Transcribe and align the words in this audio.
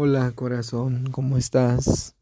Hola 0.00 0.30
corazón, 0.30 1.10
¿cómo 1.10 1.36
estás? 1.36 2.14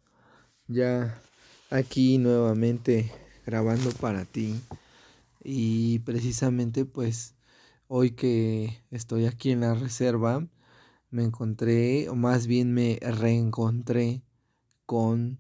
Ya 0.67 1.21
aquí 1.69 2.17
nuevamente 2.17 3.13
grabando 3.45 3.91
para 3.91 4.25
ti 4.25 4.59
y 5.45 5.99
precisamente 5.99 6.87
pues 6.87 7.35
hoy 7.87 8.13
que 8.13 8.83
estoy 8.91 9.27
aquí 9.27 9.51
en 9.51 9.61
la 9.61 9.75
reserva 9.75 10.47
me 11.11 11.25
encontré 11.25 12.09
o 12.09 12.15
más 12.15 12.47
bien 12.47 12.73
me 12.73 12.99
reencontré 13.03 14.23
con 14.87 15.39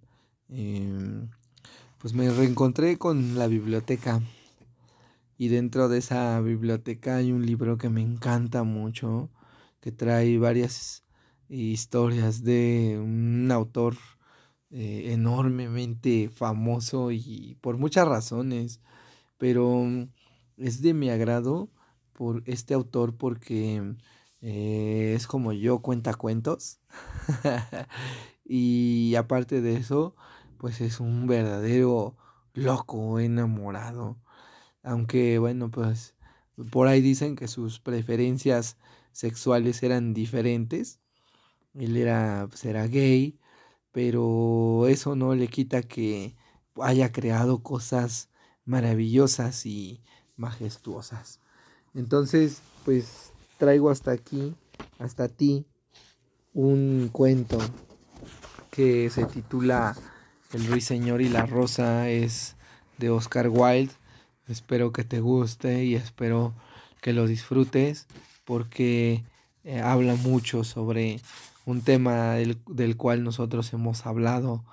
em, 0.50 1.30
pues 1.96 2.12
me 2.12 2.30
reencontré 2.30 2.98
con 2.98 3.39
la 3.39 3.46
biblioteca 3.46 4.21
y 5.39 5.48
dentro 5.48 5.89
de 5.89 6.00
esa 6.00 6.39
biblioteca 6.43 7.16
hay 7.16 7.32
un 7.32 7.46
libro 7.46 7.79
que 7.79 7.89
me 7.89 8.03
encanta 8.03 8.62
mucho 8.62 9.30
que 9.80 9.91
trae 9.91 10.37
varias 10.37 11.05
historias 11.48 12.42
de 12.44 12.98
un 13.02 13.50
autor 13.52 13.96
eh, 14.70 15.12
enormemente 15.12 16.28
famoso 16.28 17.10
y 17.12 17.56
por 17.60 17.78
muchas 17.78 18.09
razones, 18.09 18.80
pero 19.38 19.84
mm, 19.84 20.09
es 20.59 20.82
de 20.82 20.95
mi 20.95 21.10
agrado 21.10 21.70
por 22.12 22.42
este 22.46 22.74
autor 22.74 23.16
porque 23.16 23.96
eh, 24.40 25.14
es 25.16 25.27
como 25.27 25.52
yo 25.52 25.80
cuenta 25.80 26.14
cuentos. 26.14 26.80
Y 28.48 29.15
aparte 29.16 29.60
de 29.60 29.76
eso 29.76 30.15
pues 30.59 30.80
es 30.80 31.01
un 31.01 31.26
verdadero 31.26 32.16
loco 32.54 33.18
enamorado. 33.20 34.18
Aunque 34.82 35.38
bueno 35.38 35.70
pues 35.70 36.15
por 36.70 36.88
ahí 36.88 37.01
dicen 37.01 37.37
que 37.37 37.48
sus 37.48 37.80
preferencias 37.80 38.78
sexuales 39.12 39.82
eran 39.82 40.15
diferentes 40.15 41.01
él 41.79 41.97
era, 41.97 42.48
pues, 42.48 42.62
gay, 42.91 43.39
pero 43.93 44.87
eso 44.89 45.16
no 45.16 45.35
le 45.35 45.48
quita 45.48 45.83
que 45.83 46.35
haya 46.80 47.13
creado 47.13 47.63
cosas 47.63 48.29
maravillosas 48.65 49.65
y 49.66 50.02
majestuosas. 50.37 51.41
Entonces, 51.95 52.60
pues 52.85 53.33
traigo 53.59 53.91
hasta 53.91 54.10
aquí, 54.10 54.55
hasta 54.99 55.29
ti, 55.29 55.65
un 56.52 57.09
cuento 57.13 57.59
que 58.71 59.09
se 59.11 59.24
titula 59.24 59.96
El 60.52 60.66
ruiseñor 60.66 61.23
y 61.23 61.29
la 61.29 61.46
rosa, 61.46 62.11
es 62.11 62.57
de 62.99 63.11
Oscar 63.11 63.49
Wilde. 63.49 63.95
Espero 64.49 64.93
que 64.93 65.05
te 65.05 65.21
guste 65.21 65.84
y 65.84 65.94
espero 65.94 66.55
que 67.00 67.12
lo 67.12 67.27
disfrutes 67.27 68.06
porque 68.44 69.25
eh, 69.65 69.81
habla 69.81 70.15
mucho 70.15 70.65
sobre 70.65 71.21
un 71.66 71.82
tema 71.82 72.34
del, 72.34 72.97
cual 72.97 73.25
nosotros 73.25 73.72
hemos 73.75 74.06
hablado 74.06 74.64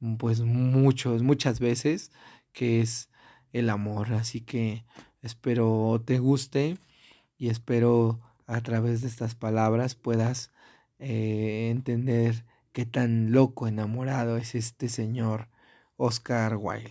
mm, 0.00 0.16
pues 0.16 0.40
muchos, 0.40 1.22
muchas 1.22 1.60
veces, 1.60 2.12
que 2.52 2.80
es 2.80 3.08
el 3.52 3.70
amor. 3.70 4.12
Así 4.12 4.42
que 4.42 4.84
espero 5.22 6.02
te 6.04 6.18
guste 6.18 6.76
y 7.38 7.48
espero 7.48 8.20
a 8.46 8.60
través 8.60 9.00
de 9.00 9.08
estas 9.08 9.34
palabras 9.34 9.94
puedas 9.94 10.50
eh, 10.98 11.68
entender 11.70 12.44
qué 12.72 12.84
tan 12.84 13.32
loco 13.32 13.68
enamorado 13.68 14.36
es 14.36 14.54
este 14.54 14.88
señor 14.88 15.48
Oscar 15.96 16.56
Wilde. 16.56 16.90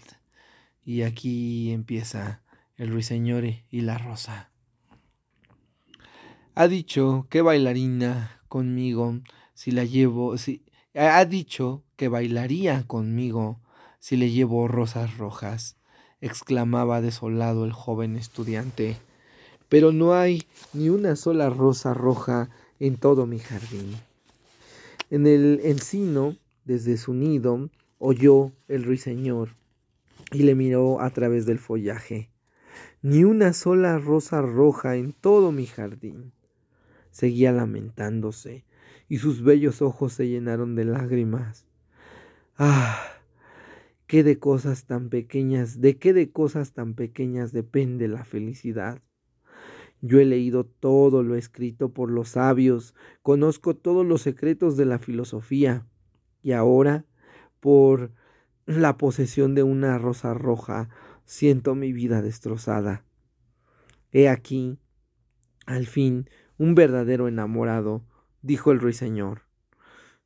Y 0.86 1.04
aquí 1.04 1.72
empieza 1.72 2.42
el 2.78 2.92
ruiseñor 2.92 3.44
y 3.44 3.82
la 3.82 3.98
rosa. 3.98 4.52
Ha 6.56 6.68
dicho 6.70 7.28
que 7.30 7.42
bailarina 7.42 8.42
conmigo 8.48 9.20
si 9.60 9.72
la 9.72 9.84
llevo, 9.84 10.38
si 10.38 10.64
ha 10.94 11.26
dicho 11.26 11.84
que 11.98 12.08
bailaría 12.08 12.86
conmigo 12.88 13.60
si 14.00 14.16
le 14.16 14.32
llevo 14.32 14.70
rosas 14.70 15.18
rojas, 15.18 15.76
exclamaba 16.22 17.02
desolado 17.02 17.66
el 17.66 17.74
joven 17.74 18.16
estudiante. 18.16 18.96
Pero 19.68 19.92
no 19.92 20.14
hay 20.14 20.48
ni 20.72 20.88
una 20.88 21.18
sola 21.18 21.50
rosa 21.50 21.94
roja 21.94 22.50
en 22.80 22.96
todo 22.96 23.26
mi 23.26 23.40
jardín. 23.40 23.98
En 25.10 25.28
el 25.28 25.60
encino, 25.66 26.38
desde 26.64 26.96
su 26.96 27.14
nido, 27.14 27.70
oyó 27.98 28.54
el 28.70 28.86
ruiseñor 28.86 29.58
y 30.32 30.44
le 30.44 30.56
miró 30.56 31.02
a 31.02 31.10
través 31.10 31.46
del 31.46 31.60
follaje. 31.60 32.30
Ni 33.02 33.26
una 33.26 33.52
sola 33.52 33.98
rosa 33.98 34.42
roja 34.42 34.96
en 34.96 35.12
todo 35.12 35.52
mi 35.52 35.66
jardín. 35.66 36.32
Seguía 37.12 37.52
lamentándose 37.52 38.64
y 39.10 39.18
sus 39.18 39.42
bellos 39.42 39.82
ojos 39.82 40.14
se 40.14 40.30
llenaron 40.30 40.76
de 40.76 40.86
lágrimas. 40.86 41.66
Ah, 42.58 43.02
qué 44.06 44.24
de 44.24 44.40
cosas 44.40 44.86
tan 44.86 45.10
pequeñas, 45.10 45.82
de 45.82 45.98
qué 45.98 46.14
de 46.14 46.32
cosas 46.32 46.74
tan 46.74 46.94
pequeñas 46.94 47.52
depende 47.52 48.08
la 48.08 48.24
felicidad. 48.24 49.02
Yo 50.02 50.20
he 50.20 50.26
leído 50.26 50.64
todo 50.64 51.24
lo 51.24 51.36
escrito 51.36 51.92
por 51.92 52.10
los 52.10 52.30
sabios, 52.30 52.96
conozco 53.22 53.76
todos 53.76 54.06
los 54.06 54.22
secretos 54.22 54.78
de 54.78 54.86
la 54.86 55.00
filosofía, 55.00 55.88
y 56.42 56.54
ahora, 56.54 57.06
por 57.60 58.12
la 58.66 58.98
posesión 58.98 59.56
de 59.56 59.64
una 59.64 59.98
rosa 59.98 60.34
roja, 60.34 60.90
siento 61.26 61.76
mi 61.76 61.92
vida 61.92 62.22
destrozada. 62.22 63.04
He 64.12 64.30
aquí, 64.30 64.80
al 65.66 65.86
fin, 65.86 66.30
un 66.58 66.76
verdadero 66.76 67.28
enamorado, 67.28 68.04
dijo 68.42 68.72
el 68.72 68.80
ruiseñor. 68.80 69.42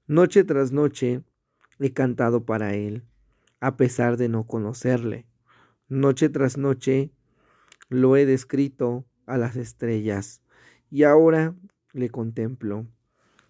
Noche 0.08 0.44
tras 0.44 0.72
noche 0.72 1.24
he 1.80 1.94
cantado 1.94 2.46
para 2.46 2.76
él, 2.76 3.04
a 3.60 3.78
pesar 3.78 4.18
de 4.18 4.30
no 4.30 4.46
conocerle. 4.46 5.26
Noche 5.88 6.30
tras 6.30 6.58
noche 6.58 7.12
lo 7.90 8.18
he 8.18 8.26
descrito 8.26 9.06
a 9.26 9.38
las 9.38 9.56
estrellas, 9.56 10.42
y 10.90 11.04
ahora 11.04 11.56
le 11.94 12.10
contemplo. 12.10 12.88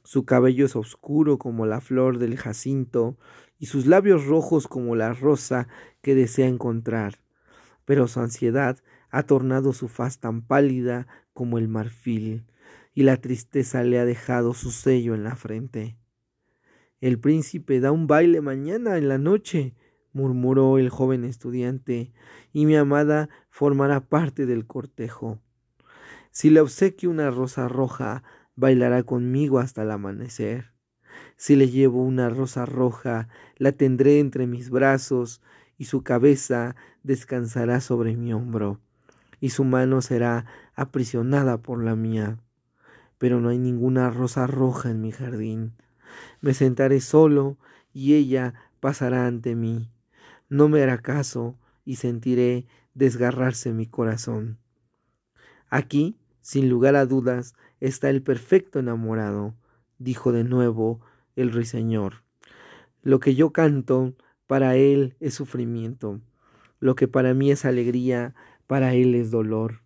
Su 0.04 0.26
cabello 0.26 0.66
es 0.66 0.76
oscuro 0.76 1.38
como 1.38 1.66
la 1.66 1.82
flor 1.82 2.20
del 2.20 2.38
jacinto, 2.38 3.18
y 3.58 3.68
sus 3.68 3.86
labios 3.86 4.26
rojos 4.26 4.68
como 4.68 4.96
la 4.96 5.14
rosa 5.14 5.68
que 6.02 6.16
desea 6.16 6.48
encontrar. 6.48 7.20
Pero 7.86 8.08
su 8.08 8.20
ansiedad 8.20 8.78
ha 9.10 9.24
tornado 9.24 9.74
su 9.74 9.88
faz 9.88 10.20
tan 10.20 10.42
pálida 10.42 11.08
como 11.34 11.58
el 11.58 11.68
marfil, 11.68 12.46
y 12.94 13.04
la 13.04 13.18
tristeza 13.18 13.84
le 13.84 14.00
ha 14.00 14.06
dejado 14.06 14.54
su 14.54 14.72
sello 14.72 15.16
en 15.16 15.24
la 15.24 15.36
frente. 15.36 15.98
El 17.02 17.20
príncipe 17.20 17.80
da 17.80 17.92
un 17.92 18.08
baile 18.08 18.40
mañana 18.42 18.98
en 18.98 19.10
la 19.10 19.18
noche, 19.18 19.76
murmuró 20.14 20.78
el 20.78 20.90
joven 20.90 21.26
estudiante, 21.26 22.14
y 22.54 22.66
mi 22.66 22.76
amada 22.76 23.30
formará 23.50 24.00
parte 24.08 24.46
del 24.46 24.68
cortejo. 24.68 25.40
Si 26.32 26.50
le 26.50 26.62
obsequio 26.62 27.10
una 27.10 27.30
rosa 27.30 27.68
roja, 27.68 28.24
bailará 28.56 29.04
conmigo 29.04 29.60
hasta 29.60 29.82
el 29.82 29.92
amanecer. 29.92 30.72
Si 31.36 31.56
le 31.56 31.70
llevo 31.70 32.04
una 32.04 32.30
rosa 32.30 32.66
roja, 32.66 33.28
la 33.58 33.72
tendré 33.72 34.20
entre 34.20 34.48
mis 34.48 34.70
brazos, 34.70 35.42
y 35.78 35.86
su 35.86 36.04
cabeza 36.04 36.76
descansará 37.02 37.82
sobre 37.82 38.16
mi 38.16 38.34
hombro, 38.34 38.80
y 39.40 39.50
su 39.50 39.64
mano 39.64 40.02
será 40.02 40.46
aprisionada 40.76 41.62
por 41.62 41.84
la 41.84 41.96
mía 41.96 42.38
pero 43.24 43.40
no 43.40 43.48
hay 43.48 43.58
ninguna 43.58 44.10
rosa 44.10 44.48
roja 44.48 44.92
en 44.92 45.00
mi 45.00 45.14
jardín. 45.14 45.72
Me 46.42 46.54
sentaré 46.54 47.00
solo 47.00 47.58
y 47.94 48.16
ella 48.16 48.54
pasará 48.82 49.28
ante 49.28 49.56
mí. 49.56 49.90
No 50.50 50.68
me 50.68 50.84
hará 50.84 50.98
caso 50.98 51.56
y 51.86 51.96
sentiré 51.96 52.66
desgarrarse 52.96 53.72
mi 53.72 53.88
corazón. 53.88 54.58
Aquí, 55.70 56.18
sin 56.42 56.68
lugar 56.68 56.98
a 56.98 57.06
dudas, 57.06 57.56
está 57.80 58.10
el 58.10 58.22
perfecto 58.22 58.80
enamorado, 58.80 59.56
dijo 60.00 60.34
de 60.34 60.44
nuevo 60.44 61.00
el 61.38 61.54
ruiseñor. 61.54 62.26
Lo 63.04 63.22
que 63.22 63.36
yo 63.36 63.54
canto, 63.54 64.16
para 64.48 64.76
él 64.76 65.16
es 65.22 65.34
sufrimiento. 65.34 66.20
Lo 66.82 66.96
que 66.96 67.08
para 67.08 67.34
mí 67.34 67.52
es 67.52 67.64
alegría, 67.64 68.36
para 68.68 68.96
él 68.96 69.16
es 69.16 69.32
dolor. 69.32 69.83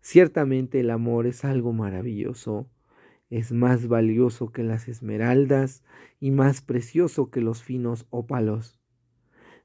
Ciertamente 0.00 0.80
el 0.80 0.90
amor 0.90 1.26
es 1.26 1.44
algo 1.44 1.72
maravilloso, 1.72 2.68
es 3.28 3.52
más 3.52 3.86
valioso 3.86 4.50
que 4.50 4.62
las 4.62 4.88
esmeraldas 4.88 5.84
y 6.18 6.30
más 6.30 6.62
precioso 6.62 7.30
que 7.30 7.40
los 7.40 7.62
finos 7.62 8.06
ópalos. 8.10 8.78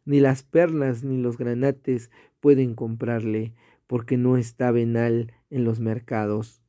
Ni 0.05 0.19
las 0.19 0.43
perlas 0.43 1.03
ni 1.03 1.17
los 1.17 1.37
granates 1.37 2.11
pueden 2.39 2.75
comprarle, 2.75 3.53
porque 3.87 4.17
no 4.17 4.37
está 4.37 4.71
venal 4.71 5.33
en 5.49 5.63
los 5.63 5.79
mercados. 5.79 6.61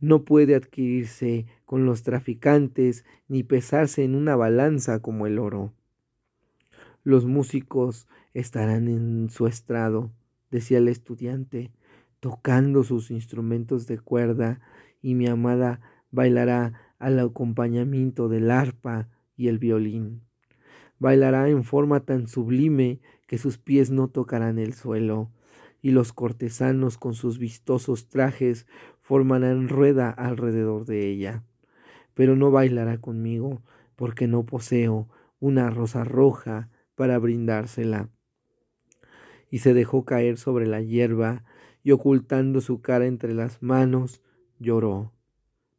No 0.00 0.24
puede 0.24 0.54
adquirirse 0.54 1.46
con 1.64 1.84
los 1.84 2.02
traficantes 2.02 3.04
ni 3.28 3.42
pesarse 3.42 4.02
en 4.02 4.14
una 4.14 4.34
balanza 4.34 5.00
como 5.00 5.26
el 5.26 5.38
oro. 5.38 5.72
Los 7.04 7.24
músicos 7.24 8.08
estarán 8.34 8.88
en 8.88 9.30
su 9.30 9.46
estrado, 9.46 10.10
decía 10.50 10.78
el 10.78 10.88
estudiante, 10.88 11.70
tocando 12.20 12.84
sus 12.84 13.10
instrumentos 13.10 13.86
de 13.86 13.98
cuerda 13.98 14.60
y 15.02 15.14
mi 15.14 15.26
amada 15.26 15.80
bailará 16.10 16.94
al 16.98 17.18
acompañamiento 17.18 18.28
del 18.28 18.50
arpa 18.50 19.08
y 19.36 19.48
el 19.48 19.58
violín. 19.58 20.22
Bailará 20.98 21.48
en 21.48 21.64
forma 21.64 22.00
tan 22.00 22.28
sublime 22.28 23.00
que 23.26 23.38
sus 23.38 23.56
pies 23.56 23.90
no 23.90 24.08
tocarán 24.08 24.58
el 24.58 24.74
suelo, 24.74 25.30
y 25.82 25.92
los 25.92 26.12
cortesanos 26.12 26.98
con 26.98 27.14
sus 27.14 27.38
vistosos 27.38 28.08
trajes 28.08 28.66
formarán 29.00 29.68
rueda 29.68 30.10
alrededor 30.10 30.84
de 30.84 31.08
ella. 31.08 31.42
Pero 32.12 32.36
no 32.36 32.50
bailará 32.50 32.98
conmigo, 32.98 33.62
porque 33.96 34.26
no 34.26 34.44
poseo 34.44 35.08
una 35.38 35.70
rosa 35.70 36.04
roja 36.04 36.68
para 36.94 37.18
brindársela. 37.18 38.10
Y 39.50 39.60
se 39.60 39.72
dejó 39.72 40.04
caer 40.04 40.36
sobre 40.36 40.66
la 40.66 40.82
hierba, 40.82 41.44
y 41.82 41.92
ocultando 41.92 42.60
su 42.60 42.80
cara 42.80 43.06
entre 43.06 43.34
las 43.34 43.62
manos, 43.62 44.22
lloró. 44.58 45.12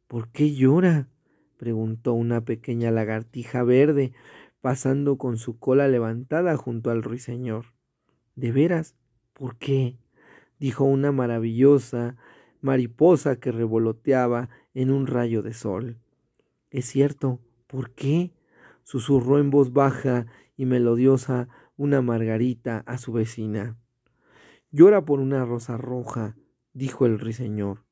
¿Por 0.06 0.28
qué 0.28 0.54
llora? 0.54 1.08
preguntó 1.56 2.12
una 2.12 2.44
pequeña 2.44 2.90
lagartija 2.90 3.62
verde, 3.62 4.12
pasando 4.60 5.16
con 5.16 5.36
su 5.36 5.58
cola 5.58 5.88
levantada 5.88 6.56
junto 6.56 6.90
al 6.90 7.02
ruiseñor. 7.02 7.66
¿De 8.34 8.52
veras? 8.52 8.96
¿Por 9.32 9.56
qué? 9.56 9.98
dijo 10.58 10.84
una 10.84 11.12
maravillosa 11.12 12.16
mariposa 12.60 13.36
que 13.36 13.52
revoloteaba 13.52 14.48
en 14.74 14.90
un 14.90 15.06
rayo 15.06 15.42
de 15.42 15.52
sol. 15.52 15.98
Es 16.70 16.86
cierto, 16.86 17.40
¿por 17.66 17.90
qué? 17.90 18.32
susurró 18.84 19.38
en 19.38 19.50
voz 19.50 19.72
baja 19.72 20.26
y 20.56 20.66
melodiosa 20.66 21.48
una 21.76 22.02
margarita 22.02 22.82
a 22.86 22.98
su 22.98 23.12
vecina. 23.12 23.76
Llora 24.74 25.04
por 25.04 25.20
una 25.20 25.44
rosa 25.44 25.76
roja, 25.76 26.34
dijo 26.72 27.04
el 27.04 27.18
ruiseñor. 27.18 27.84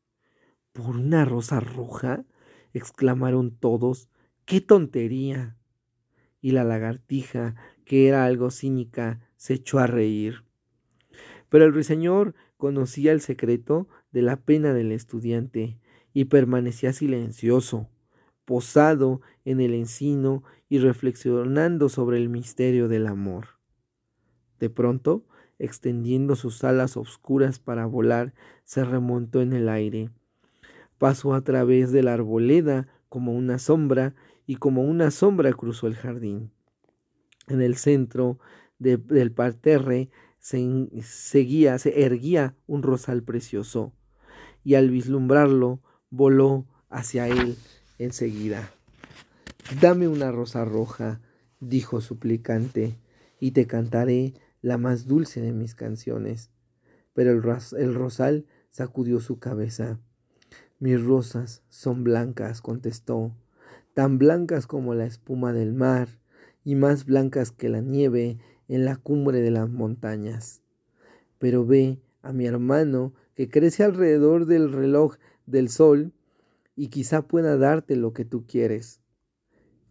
¿Por 0.72 0.96
una 0.96 1.26
rosa 1.26 1.60
roja? 1.60 2.24
exclamaron 2.72 3.54
todos. 3.54 4.08
¡Qué 4.46 4.62
tontería! 4.62 5.58
Y 6.40 6.52
la 6.52 6.64
lagartija, 6.64 7.54
que 7.84 8.08
era 8.08 8.24
algo 8.24 8.50
cínica, 8.50 9.20
se 9.36 9.54
echó 9.54 9.78
a 9.78 9.86
reír. 9.86 10.44
Pero 11.50 11.66
el 11.66 11.74
ruiseñor 11.74 12.34
conocía 12.56 13.12
el 13.12 13.20
secreto 13.20 13.86
de 14.10 14.22
la 14.22 14.36
pena 14.36 14.72
del 14.72 14.92
estudiante 14.92 15.78
y 16.14 16.24
permanecía 16.26 16.94
silencioso, 16.94 17.90
posado 18.46 19.20
en 19.44 19.60
el 19.60 19.74
encino 19.74 20.44
y 20.70 20.78
reflexionando 20.78 21.90
sobre 21.90 22.16
el 22.16 22.30
misterio 22.30 22.88
del 22.88 23.06
amor. 23.06 23.58
De 24.58 24.70
pronto, 24.70 25.26
extendiendo 25.60 26.34
sus 26.34 26.64
alas 26.64 26.96
oscuras 26.96 27.60
para 27.60 27.86
volar, 27.86 28.34
se 28.64 28.84
remontó 28.84 29.40
en 29.40 29.52
el 29.52 29.68
aire 29.68 30.10
pasó 31.00 31.32
a 31.32 31.40
través 31.40 31.92
de 31.92 32.02
la 32.02 32.12
arboleda 32.12 32.86
como 33.08 33.32
una 33.32 33.58
sombra 33.58 34.14
y 34.46 34.56
como 34.56 34.82
una 34.82 35.10
sombra 35.10 35.50
cruzó 35.54 35.86
el 35.86 35.96
jardín. 35.96 36.50
En 37.48 37.62
el 37.62 37.76
centro 37.76 38.38
del 38.78 39.32
parterre 39.32 40.10
se, 40.38 40.90
seguía, 41.02 41.78
se 41.78 42.04
erguía 42.04 42.54
un 42.66 42.82
rosal 42.82 43.22
precioso 43.22 43.94
y 44.62 44.74
al 44.74 44.90
vislumbrarlo 44.90 45.80
voló 46.10 46.66
hacia 46.90 47.28
él 47.28 47.56
enseguida. 47.98 48.70
Dame 49.80 50.06
una 50.06 50.30
rosa 50.30 50.66
roja, 50.66 51.22
dijo 51.60 52.02
suplicante, 52.02 52.98
y 53.40 53.52
te 53.52 53.66
cantaré 53.66 54.34
la 54.62 54.78
más 54.78 55.06
dulce 55.06 55.40
de 55.40 55.52
mis 55.52 55.74
canciones. 55.74 56.50
Pero 57.14 57.30
el 57.32 57.94
rosal 57.94 58.46
sacudió 58.70 59.20
su 59.20 59.38
cabeza. 59.38 59.98
Mis 60.78 61.02
rosas 61.02 61.62
son 61.68 62.04
blancas, 62.04 62.60
contestó, 62.62 63.34
tan 63.94 64.18
blancas 64.18 64.66
como 64.66 64.94
la 64.94 65.06
espuma 65.06 65.52
del 65.52 65.74
mar 65.74 66.08
y 66.64 66.74
más 66.74 67.04
blancas 67.04 67.52
que 67.52 67.68
la 67.68 67.80
nieve 67.80 68.38
en 68.68 68.84
la 68.84 68.96
cumbre 68.96 69.40
de 69.40 69.50
las 69.50 69.68
montañas. 69.68 70.62
Pero 71.38 71.66
ve 71.66 72.00
a 72.22 72.32
mi 72.32 72.46
hermano 72.46 73.12
que 73.34 73.48
crece 73.48 73.84
alrededor 73.84 74.46
del 74.46 74.72
reloj 74.72 75.16
del 75.46 75.68
sol 75.68 76.12
y 76.76 76.88
quizá 76.88 77.22
pueda 77.22 77.56
darte 77.56 77.96
lo 77.96 78.12
que 78.12 78.24
tú 78.24 78.46
quieres. 78.46 79.00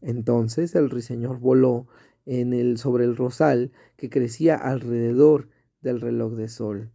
Entonces 0.02 0.74
el 0.76 0.90
ruiseñor 0.90 1.40
voló 1.40 1.88
en 2.30 2.54
el, 2.54 2.78
sobre 2.78 3.06
el 3.06 3.16
rosal 3.16 3.72
que 3.98 4.12
crecía 4.12 4.56
alrededor 4.56 5.50
del 5.82 6.00
reloj 6.00 6.34
de 6.34 6.48
sol. 6.48 6.92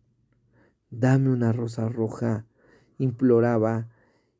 Dame 0.90 1.30
una 1.30 1.52
rosa 1.52 1.88
roja, 1.88 2.46
imploraba, 2.98 3.88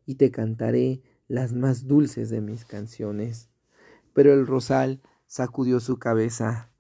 y 0.07 0.15
te 0.15 0.31
cantaré 0.31 1.03
las 1.27 1.53
más 1.53 1.89
dulces 1.89 2.31
de 2.31 2.41
mis 2.41 2.65
canciones. 2.65 3.51
Pero 4.13 4.33
el 4.33 4.47
rosal 4.47 5.01
sacudió 5.27 5.81
su 5.81 5.99
cabeza. 5.99 6.71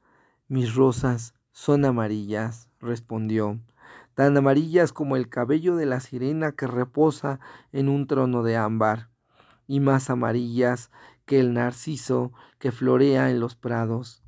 Mis 0.47 0.77
rosas 0.77 1.35
son 1.51 1.85
amarillas, 1.85 2.69
respondió, 2.79 3.59
tan 4.15 4.37
amarillas 4.37 4.93
como 4.93 5.17
el 5.17 5.29
cabello 5.29 5.75
de 5.75 5.87
la 5.87 5.99
sirena 5.99 6.53
que 6.53 6.69
reposa 6.69 7.41
en 7.73 7.89
un 7.89 8.07
trono 8.07 8.45
de 8.45 8.57
ámbar, 8.57 9.11
y 9.67 9.81
más 9.81 10.09
amarillas 10.09 10.93
que 11.25 11.41
el 11.41 11.55
narciso 11.55 12.33
que 12.59 12.73
florea 12.73 13.31
en 13.31 13.41
los 13.41 13.57
prados, 13.57 14.23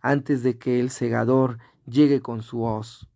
antes 0.00 0.42
de 0.42 0.58
que 0.58 0.80
el 0.80 0.90
segador 0.90 1.58
llegue 1.86 2.20
con 2.20 2.42
su 2.42 2.62
hoz. 2.62 3.08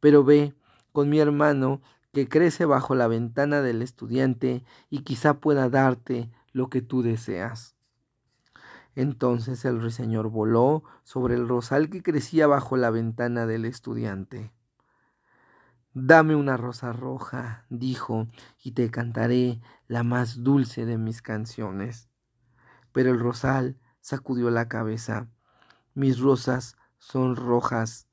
Pero 0.00 0.24
ve 0.24 0.54
con 0.92 1.08
mi 1.08 1.18
hermano 1.18 1.80
que 2.12 2.28
crece 2.28 2.64
bajo 2.64 2.94
la 2.94 3.06
ventana 3.06 3.62
del 3.62 3.82
estudiante 3.82 4.64
y 4.90 5.02
quizá 5.02 5.40
pueda 5.40 5.68
darte 5.68 6.30
lo 6.52 6.68
que 6.68 6.82
tú 6.82 7.02
deseas. 7.02 7.76
Entonces 8.94 9.64
el 9.64 9.80
ruiseñor 9.80 10.28
voló 10.28 10.84
sobre 11.02 11.34
el 11.34 11.48
rosal 11.48 11.88
que 11.88 12.02
crecía 12.02 12.46
bajo 12.46 12.76
la 12.76 12.90
ventana 12.90 13.46
del 13.46 13.64
estudiante. 13.64 14.52
Dame 15.94 16.36
una 16.36 16.56
rosa 16.56 16.92
roja, 16.92 17.64
dijo, 17.70 18.28
y 18.62 18.72
te 18.72 18.90
cantaré 18.90 19.60
la 19.88 20.02
más 20.02 20.42
dulce 20.42 20.84
de 20.84 20.98
mis 20.98 21.22
canciones. 21.22 22.11
Pero 22.92 23.10
el 23.10 23.20
rosal 23.20 23.76
sacudió 24.00 24.50
la 24.50 24.68
cabeza. 24.68 25.28
Mis 25.94 26.18
rosas 26.18 26.76
son 26.98 27.36
rojas, 27.36 28.08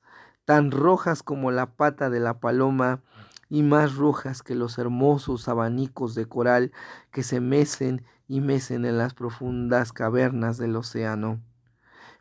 tan 0.46 0.72
rojas 0.72 1.24
como 1.24 1.52
la 1.52 1.76
pata 1.76 2.10
de 2.10 2.20
la 2.20 2.40
paloma 2.40 3.02
y 3.50 3.64
más 3.64 3.96
rojas 3.96 4.44
que 4.44 4.56
los 4.56 4.78
hermosos 4.78 5.48
abanicos 5.48 6.16
de 6.16 6.28
coral 6.28 6.72
que 7.12 7.24
se 7.24 7.40
mecen 7.40 8.04
y 8.28 8.42
mecen 8.42 8.86
en 8.86 8.98
las 8.98 9.14
profundas 9.14 9.92
cavernas 9.92 10.58
del 10.58 10.76
océano. 10.76 11.42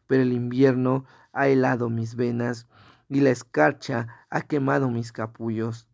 Pero 0.07 0.23
el 0.23 0.33
invierno 0.33 1.05
ha 1.33 1.49
helado 1.49 1.91
mis 1.91 2.17
venas 2.17 2.67
y 3.09 3.21
la 3.21 3.31
escarcha 3.31 4.27
ha 4.31 4.41
quemado 4.43 4.91
mis 4.91 5.13
capullos 5.13 5.87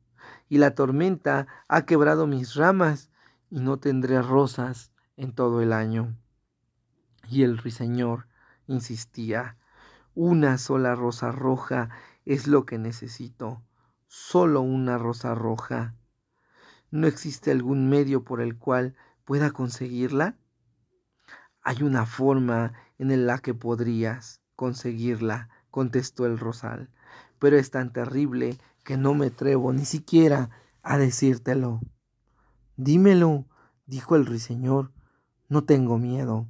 y 0.48 0.58
la 0.58 0.74
tormenta 0.74 1.46
ha 1.68 1.84
quebrado 1.84 2.26
mis 2.26 2.54
ramas 2.54 3.10
y 3.50 3.60
no 3.60 3.78
tendré 3.78 4.22
rosas 4.22 4.92
en 5.16 5.32
todo 5.32 5.60
el 5.60 5.72
año. 5.72 6.16
Y 7.28 7.42
el 7.42 7.58
ruiseñor 7.58 8.26
insistía, 8.66 9.56
una 10.14 10.58
sola 10.58 10.94
rosa 10.94 11.32
roja 11.32 11.90
es 12.24 12.46
lo 12.46 12.64
que 12.66 12.78
necesito 12.78 13.62
solo 14.16 14.60
una 14.60 14.96
rosa 14.96 15.34
roja. 15.34 15.96
¿No 16.92 17.08
existe 17.08 17.50
algún 17.50 17.88
medio 17.88 18.22
por 18.22 18.40
el 18.40 18.56
cual 18.56 18.94
pueda 19.24 19.50
conseguirla? 19.50 20.36
Hay 21.62 21.82
una 21.82 22.06
forma 22.06 22.74
en 22.98 23.26
la 23.26 23.38
que 23.38 23.54
podrías 23.54 24.40
conseguirla, 24.54 25.48
contestó 25.72 26.26
el 26.26 26.38
rosal, 26.38 26.90
pero 27.40 27.58
es 27.58 27.72
tan 27.72 27.92
terrible 27.92 28.56
que 28.84 28.96
no 28.96 29.14
me 29.14 29.26
atrevo 29.26 29.72
ni 29.72 29.84
siquiera 29.84 30.50
a 30.84 30.96
decírtelo. 30.96 31.80
Dímelo, 32.76 33.46
dijo 33.86 34.14
el 34.14 34.26
ruiseñor, 34.26 34.92
no 35.48 35.64
tengo 35.64 35.98
miedo. 35.98 36.48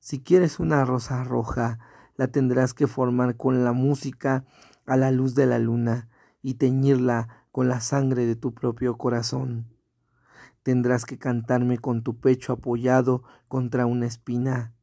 Si 0.00 0.22
quieres 0.22 0.58
una 0.58 0.84
rosa 0.84 1.22
roja, 1.24 1.78
la 2.16 2.28
tendrás 2.28 2.74
que 2.74 2.86
formar 2.86 3.36
con 3.36 3.64
la 3.64 3.72
música 3.72 4.44
a 4.86 4.96
la 4.96 5.10
luz 5.10 5.34
de 5.34 5.46
la 5.46 5.58
luna 5.58 6.08
y 6.42 6.54
teñirla 6.54 7.46
con 7.52 7.68
la 7.68 7.80
sangre 7.80 8.26
de 8.26 8.34
tu 8.34 8.54
propio 8.54 8.96
corazón. 8.96 9.66
Tendrás 10.62 11.04
que 11.04 11.18
cantarme 11.18 11.78
con 11.78 12.02
tu 12.02 12.18
pecho 12.18 12.54
apoyado 12.54 13.22
contra 13.46 13.86
una 13.86 14.06
espina. 14.06 14.74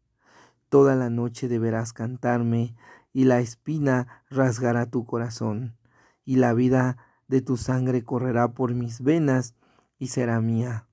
Toda 0.70 0.96
la 0.96 1.10
noche 1.10 1.48
deberás 1.48 1.94
cantarme 1.94 2.76
y 3.12 3.26
la 3.26 3.40
espina 3.40 4.24
rasgará 4.30 4.90
tu 4.90 5.06
corazón 5.06 5.78
y 6.26 6.36
la 6.36 6.54
vida 6.54 6.98
de 7.28 7.42
tu 7.42 7.58
sangre 7.58 8.04
correrá 8.04 8.54
por 8.54 8.74
mis 8.76 9.02
venas 9.02 9.56
y 9.98 10.08
será 10.08 10.42
mía. 10.42 10.88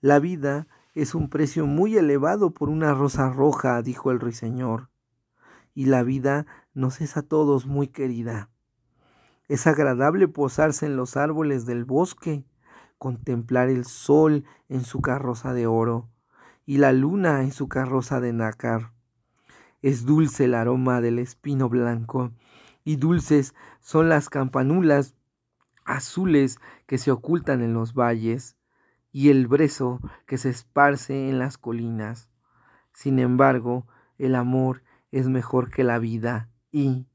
La 0.00 0.18
vida 0.18 0.66
es 0.94 1.14
un 1.14 1.28
precio 1.28 1.66
muy 1.66 1.96
elevado 1.96 2.52
por 2.52 2.68
una 2.68 2.92
rosa 2.92 3.30
roja, 3.30 3.80
dijo 3.82 4.10
el 4.10 4.20
ruiseñor, 4.20 4.90
y 5.74 5.86
la 5.86 6.02
vida 6.02 6.46
nos 6.74 7.00
es 7.00 7.16
a 7.16 7.22
todos 7.22 7.66
muy 7.66 7.88
querida. 7.88 8.50
Es 9.48 9.66
agradable 9.66 10.28
posarse 10.28 10.86
en 10.86 10.96
los 10.96 11.16
árboles 11.16 11.64
del 11.64 11.84
bosque, 11.84 12.44
contemplar 12.98 13.68
el 13.68 13.84
sol 13.84 14.44
en 14.68 14.84
su 14.84 15.00
carroza 15.00 15.54
de 15.54 15.66
oro 15.66 16.08
y 16.66 16.78
la 16.78 16.92
luna 16.92 17.42
en 17.42 17.52
su 17.52 17.68
carroza 17.68 18.20
de 18.20 18.32
nácar. 18.32 18.92
Es 19.80 20.04
dulce 20.04 20.44
el 20.44 20.54
aroma 20.54 21.00
del 21.00 21.18
espino 21.18 21.68
blanco 21.68 22.32
y 22.84 22.96
dulces 22.96 23.54
son 23.80 24.08
las 24.08 24.28
campanulas 24.28 25.16
azules 25.84 26.58
que 26.86 26.98
se 26.98 27.10
ocultan 27.10 27.62
en 27.62 27.74
los 27.74 27.94
valles 27.94 28.56
y 29.12 29.28
el 29.28 29.46
brezo 29.46 30.00
que 30.26 30.38
se 30.38 30.48
esparce 30.48 31.28
en 31.28 31.38
las 31.38 31.58
colinas. 31.58 32.30
Sin 32.92 33.18
embargo, 33.18 33.86
el 34.18 34.34
amor 34.34 34.82
es 35.10 35.28
mejor 35.28 35.70
que 35.70 35.84
la 35.84 35.98
vida 35.98 36.48
y 36.70 37.06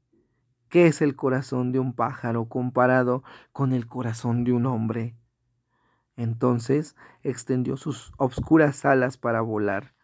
¿qué 0.68 0.86
es 0.86 1.02
el 1.02 1.16
corazón 1.16 1.72
de 1.72 1.80
un 1.80 1.92
pájaro 1.92 2.48
comparado 2.48 3.24
con 3.52 3.72
el 3.72 3.86
corazón 3.86 4.44
de 4.44 4.52
un 4.52 4.66
hombre? 4.66 5.16
Entonces 6.16 6.96
extendió 7.22 7.76
sus 7.76 8.12
obscuras 8.16 8.84
alas 8.84 9.16
para 9.18 9.40
volar 9.40 9.94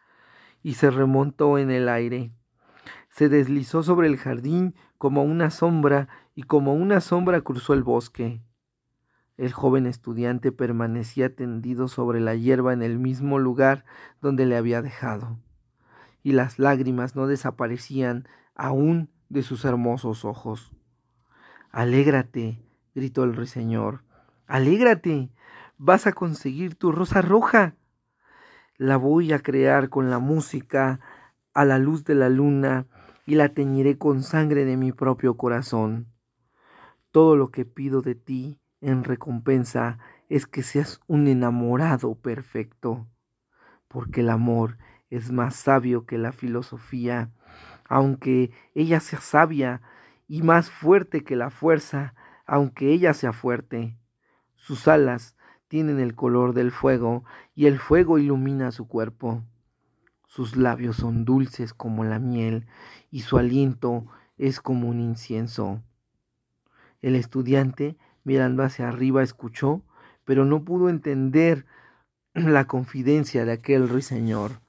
y 0.63 0.75
se 0.75 0.91
remontó 0.91 1.59
en 1.59 1.71
el 1.71 1.89
aire. 1.89 2.33
Se 3.11 3.29
deslizó 3.29 3.83
sobre 3.83 4.09
el 4.09 4.17
jardín 4.17 4.75
como 4.99 5.23
una 5.23 5.51
sombra 5.51 6.09
y 6.35 6.43
como 6.45 6.75
una 6.75 7.01
sombra 7.01 7.41
cruzó 7.43 7.75
el 7.75 7.83
bosque. 7.83 8.43
El 9.37 9.53
joven 9.53 9.87
estudiante 9.87 10.53
permanecía 10.53 11.35
tendido 11.35 11.89
sobre 11.89 12.21
la 12.21 12.37
hierba 12.37 12.73
en 12.73 12.83
el 12.83 13.01
mismo 13.01 13.41
lugar 13.41 13.85
donde 14.21 14.47
le 14.47 14.57
había 14.57 14.81
dejado, 14.81 15.39
y 16.23 16.33
las 16.33 16.61
lágrimas 16.61 17.17
no 17.17 17.27
desaparecían 17.27 18.29
aún 18.55 19.11
de 19.29 19.43
sus 19.43 19.65
hermosos 19.65 20.25
ojos. 20.25 20.73
Alégrate, 21.73 22.63
gritó 22.95 23.25
el 23.25 23.35
ruiseñor, 23.35 24.05
alégrate, 24.47 25.31
vas 25.79 26.07
a 26.07 26.13
conseguir 26.13 26.77
tu 26.77 26.93
rosa 26.93 27.21
roja. 27.21 27.75
La 28.77 28.97
voy 28.97 29.33
a 29.33 29.41
crear 29.41 29.89
con 29.89 30.11
la 30.11 30.21
música, 30.21 31.01
a 31.55 31.65
la 31.65 31.79
luz 31.79 32.05
de 32.05 32.15
la 32.15 32.29
luna, 32.29 32.87
y 33.27 33.35
la 33.35 33.49
teñiré 33.49 33.99
con 33.99 34.23
sangre 34.23 34.65
de 34.65 34.77
mi 34.77 34.93
propio 34.93 35.37
corazón. 35.37 36.07
Todo 37.11 37.35
lo 37.37 37.51
que 37.51 37.65
pido 37.65 38.01
de 38.03 38.15
ti 38.15 38.61
en 38.85 39.03
recompensa 39.03 39.99
es 40.29 40.47
que 40.47 40.63
seas 40.63 41.01
un 41.07 41.27
enamorado 41.27 42.15
perfecto, 42.17 43.09
porque 43.89 44.21
el 44.21 44.31
amor 44.31 44.79
es 45.09 45.33
más 45.33 45.57
sabio 45.57 46.05
que 46.07 46.19
la 46.19 46.33
filosofía, 46.33 47.31
aunque 47.89 48.51
ella 48.75 49.01
sea 49.01 49.21
sabia, 49.21 49.81
y 50.29 50.43
más 50.43 50.71
fuerte 50.71 51.25
que 51.25 51.37
la 51.37 51.51
fuerza, 51.51 52.15
aunque 52.47 52.93
ella 52.93 53.15
sea 53.15 53.33
fuerte. 53.33 53.99
Sus 54.55 54.89
alas 54.89 55.37
tienen 55.69 55.99
el 55.99 56.15
color 56.15 56.53
del 56.55 56.71
fuego, 56.71 57.25
y 57.55 57.67
el 57.67 57.79
fuego 57.79 58.19
ilumina 58.19 58.71
su 58.71 58.87
cuerpo. 58.87 59.43
Sus 60.27 60.57
labios 60.57 60.97
son 60.97 61.25
dulces 61.25 61.73
como 61.73 62.05
la 62.05 62.19
miel, 62.19 62.67
y 63.11 63.21
su 63.21 63.39
aliento 63.39 64.07
es 64.37 64.61
como 64.61 64.89
un 64.89 65.01
incienso. 65.01 65.83
El 67.01 67.17
estudiante 67.17 67.97
mirando 68.25 68.63
hacia 68.63 68.89
arriba 68.89 69.23
escuchó, 69.23 69.83
pero 70.25 70.45
no 70.45 70.65
pudo 70.65 70.89
entender 70.89 71.67
la 72.35 72.67
confidencia 72.67 73.45
de 73.45 73.53
aquel 73.53 73.89
ruiseñor, 73.89 74.61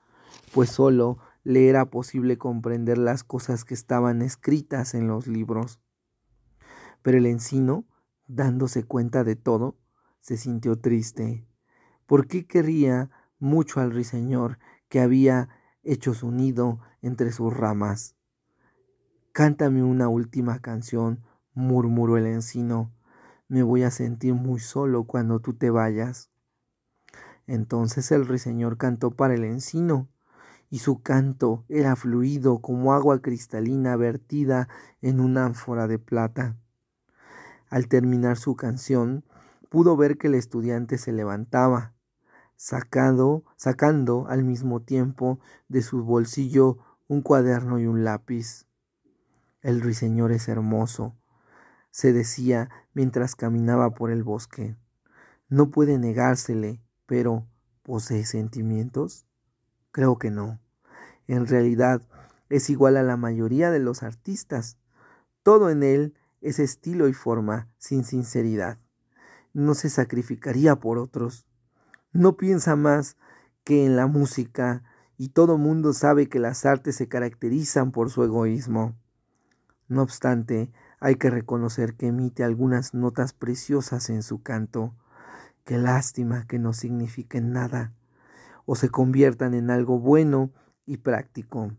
pues 0.53 0.69
solo 0.69 1.17
le 1.43 1.69
era 1.69 1.89
posible 1.89 2.37
comprender 2.37 2.97
las 2.97 3.23
cosas 3.23 3.65
que 3.65 3.73
estaban 3.73 4.21
escritas 4.21 4.93
en 4.93 5.07
los 5.07 5.27
libros. 5.27 5.79
Pero 7.01 7.17
el 7.17 7.27
encino, 7.27 7.85
dándose 8.27 8.83
cuenta 8.83 9.23
de 9.23 9.35
todo, 9.35 9.77
se 10.19 10.37
sintió 10.37 10.79
triste. 10.79 11.47
¿Por 12.07 12.27
qué 12.27 12.47
mucho 13.37 13.79
al 13.79 13.91
ruiseñor 13.91 14.57
que 14.89 14.99
había 14.99 15.49
hecho 15.83 16.15
su 16.15 16.31
nido 16.31 16.79
entre 17.01 17.31
sus 17.31 17.55
ramas? 17.55 18.15
Cántame 19.31 19.83
una 19.83 20.07
última 20.07 20.59
canción, 20.59 21.23
murmuró 21.53 22.17
el 22.17 22.25
encino, 22.25 22.91
me 23.47 23.63
voy 23.63 23.83
a 23.83 23.91
sentir 23.91 24.33
muy 24.33 24.59
solo 24.59 25.03
cuando 25.03 25.39
tú 25.39 25.53
te 25.53 25.69
vayas. 25.69 26.29
Entonces 27.47 28.11
el 28.11 28.25
ruiseñor 28.25 28.77
cantó 28.77 29.11
para 29.11 29.35
el 29.35 29.43
encino, 29.43 30.07
y 30.69 30.79
su 30.79 31.01
canto 31.01 31.63
era 31.69 31.95
fluido 31.95 32.59
como 32.59 32.93
agua 32.93 33.21
cristalina 33.21 33.95
vertida 33.95 34.67
en 35.01 35.19
una 35.19 35.45
ánfora 35.45 35.87
de 35.87 35.99
plata. 35.99 36.55
Al 37.69 37.87
terminar 37.87 38.37
su 38.37 38.55
canción, 38.55 39.23
pudo 39.69 39.95
ver 39.95 40.17
que 40.17 40.27
el 40.27 40.35
estudiante 40.35 40.97
se 40.97 41.11
levantaba, 41.11 41.93
sacando, 42.55 43.43
sacando 43.57 44.25
al 44.27 44.43
mismo 44.43 44.81
tiempo 44.81 45.39
de 45.67 45.81
su 45.81 46.03
bolsillo 46.03 46.77
un 47.07 47.21
cuaderno 47.21 47.79
y 47.79 47.85
un 47.85 48.03
lápiz. 48.03 48.65
El 49.61 49.81
ruiseñor 49.81 50.31
es 50.31 50.47
hermoso, 50.47 51.15
se 51.95 52.11
decía 52.11 52.69
mientras 52.93 53.35
caminaba 53.35 53.91
por 53.91 54.11
el 54.11 54.21
bosque. 54.21 54.75
No 55.47 55.71
puede 55.71 55.97
negársele, 55.97 56.81
pero 57.05 57.47
¿posee 57.83 58.25
sentimientos? 58.25 59.25
Creo 59.91 60.17
que 60.19 60.29
no. 60.29 60.59
En 61.25 61.47
realidad 61.47 62.01
es 62.49 62.69
igual 62.69 62.97
a 62.97 63.03
la 63.03 63.15
mayoría 63.15 63.71
de 63.71 63.79
los 63.79 64.03
artistas. 64.03 64.77
Todo 65.41 65.69
en 65.69 65.83
él 65.83 66.15
es 66.41 66.59
estilo 66.59 67.07
y 67.07 67.13
forma, 67.13 67.69
sin 67.77 68.03
sinceridad. 68.03 68.77
No 69.53 69.73
se 69.73 69.89
sacrificaría 69.89 70.75
por 70.75 70.97
otros. 70.97 71.47
No 72.11 72.35
piensa 72.35 72.75
más 72.75 73.15
que 73.63 73.85
en 73.85 73.95
la 73.95 74.07
música 74.07 74.83
y 75.15 75.29
todo 75.29 75.57
mundo 75.57 75.93
sabe 75.93 76.27
que 76.27 76.39
las 76.39 76.65
artes 76.65 76.97
se 76.97 77.07
caracterizan 77.07 77.93
por 77.93 78.09
su 78.09 78.21
egoísmo. 78.25 78.97
No 79.87 80.01
obstante, 80.01 80.73
hay 80.99 81.15
que 81.15 81.29
reconocer 81.29 81.95
que 81.95 82.07
emite 82.07 82.43
algunas 82.43 82.93
notas 82.93 83.33
preciosas 83.33 84.09
en 84.09 84.23
su 84.23 84.41
canto. 84.41 84.93
Qué 85.63 85.77
lástima 85.77 86.45
que 86.47 86.59
no 86.59 86.73
signifiquen 86.73 87.51
nada 87.51 87.93
o 88.65 88.75
se 88.75 88.89
conviertan 88.89 89.53
en 89.53 89.69
algo 89.69 89.99
bueno 89.99 90.51
y 90.85 90.97
práctico. 90.97 91.71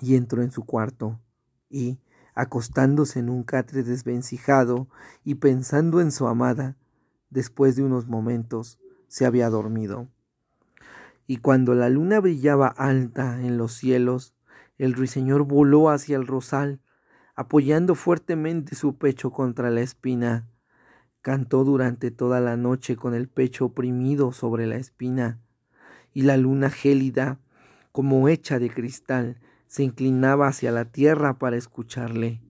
Y 0.00 0.16
entró 0.16 0.42
en 0.42 0.50
su 0.50 0.64
cuarto 0.64 1.20
y, 1.68 1.98
acostándose 2.34 3.18
en 3.18 3.28
un 3.28 3.42
catre 3.42 3.82
desvencijado 3.82 4.88
y 5.24 5.36
pensando 5.36 6.00
en 6.00 6.10
su 6.10 6.26
amada, 6.26 6.76
después 7.28 7.76
de 7.76 7.82
unos 7.82 8.06
momentos 8.06 8.78
se 9.08 9.26
había 9.26 9.50
dormido. 9.50 10.08
Y 11.26 11.38
cuando 11.38 11.74
la 11.74 11.88
luna 11.88 12.18
brillaba 12.20 12.68
alta 12.68 13.40
en 13.40 13.56
los 13.56 13.74
cielos, 13.74 14.34
el 14.78 14.94
ruiseñor 14.94 15.44
voló 15.44 15.90
hacia 15.90 16.16
el 16.16 16.26
rosal 16.26 16.80
apoyando 17.40 17.94
fuertemente 17.94 18.74
su 18.74 18.98
pecho 18.98 19.30
contra 19.30 19.70
la 19.70 19.80
espina. 19.80 20.46
Cantó 21.22 21.64
durante 21.64 22.10
toda 22.10 22.38
la 22.38 22.58
noche 22.58 22.96
con 22.96 23.14
el 23.14 23.30
pecho 23.30 23.64
oprimido 23.64 24.32
sobre 24.32 24.66
la 24.66 24.76
espina, 24.76 25.40
y 26.12 26.20
la 26.20 26.36
luna 26.36 26.68
gélida, 26.68 27.40
como 27.92 28.28
hecha 28.28 28.58
de 28.58 28.68
cristal, 28.68 29.40
se 29.68 29.84
inclinaba 29.84 30.48
hacia 30.48 30.70
la 30.70 30.84
tierra 30.84 31.38
para 31.38 31.56
escucharle. 31.56 32.42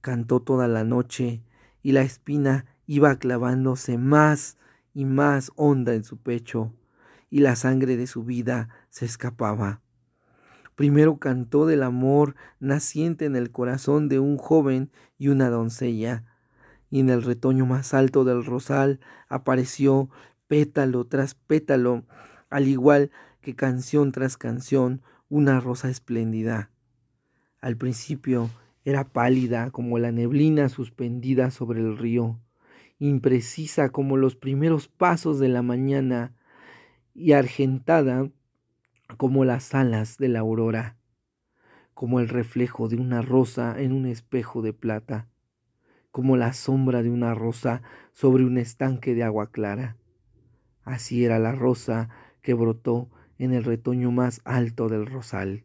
Cantó 0.00 0.40
toda 0.40 0.66
la 0.66 0.82
noche, 0.82 1.42
y 1.82 1.92
la 1.92 2.00
espina 2.00 2.64
iba 2.86 3.16
clavándose 3.16 3.98
más 3.98 4.56
y 4.94 5.04
más 5.04 5.52
honda 5.56 5.92
en 5.92 6.04
su 6.04 6.16
pecho, 6.16 6.72
y 7.28 7.40
la 7.40 7.54
sangre 7.54 7.98
de 7.98 8.06
su 8.06 8.24
vida 8.24 8.70
se 8.88 9.04
escapaba. 9.04 9.82
Primero 10.76 11.16
cantó 11.16 11.66
del 11.66 11.82
amor 11.82 12.36
naciente 12.60 13.24
en 13.24 13.34
el 13.34 13.50
corazón 13.50 14.08
de 14.08 14.18
un 14.18 14.36
joven 14.36 14.90
y 15.18 15.28
una 15.28 15.48
doncella, 15.48 16.24
y 16.90 17.00
en 17.00 17.08
el 17.08 17.22
retoño 17.22 17.66
más 17.66 17.94
alto 17.94 18.24
del 18.24 18.44
rosal 18.44 19.00
apareció 19.28 20.10
pétalo 20.48 21.06
tras 21.06 21.34
pétalo, 21.34 22.04
al 22.50 22.68
igual 22.68 23.10
que 23.40 23.56
canción 23.56 24.12
tras 24.12 24.36
canción, 24.36 25.02
una 25.28 25.60
rosa 25.60 25.88
espléndida. 25.88 26.70
Al 27.60 27.76
principio 27.76 28.50
era 28.84 29.08
pálida 29.08 29.70
como 29.70 29.98
la 29.98 30.12
neblina 30.12 30.68
suspendida 30.68 31.50
sobre 31.50 31.80
el 31.80 31.96
río, 31.96 32.38
imprecisa 32.98 33.88
como 33.88 34.18
los 34.18 34.36
primeros 34.36 34.88
pasos 34.88 35.38
de 35.38 35.48
la 35.48 35.62
mañana 35.62 36.34
y 37.14 37.32
argentada 37.32 38.30
como 39.16 39.44
las 39.44 39.74
alas 39.74 40.18
de 40.18 40.28
la 40.28 40.40
aurora, 40.40 40.96
como 41.94 42.20
el 42.20 42.28
reflejo 42.28 42.88
de 42.88 42.96
una 42.96 43.22
rosa 43.22 43.80
en 43.80 43.92
un 43.92 44.06
espejo 44.06 44.62
de 44.62 44.72
plata, 44.72 45.28
como 46.10 46.36
la 46.36 46.52
sombra 46.52 47.02
de 47.02 47.10
una 47.10 47.34
rosa 47.34 47.82
sobre 48.12 48.44
un 48.44 48.58
estanque 48.58 49.14
de 49.14 49.22
agua 49.22 49.50
clara. 49.50 49.96
Así 50.82 51.24
era 51.24 51.38
la 51.38 51.52
rosa 51.52 52.08
que 52.42 52.54
brotó 52.54 53.10
en 53.38 53.52
el 53.52 53.64
retoño 53.64 54.10
más 54.10 54.40
alto 54.44 54.88
del 54.88 55.06
rosal. 55.06 55.64